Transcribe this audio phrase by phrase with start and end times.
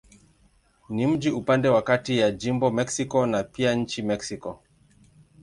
[0.89, 4.63] Ni mji upande wa kati ya jimbo Mexico na pia nchi Mexiko.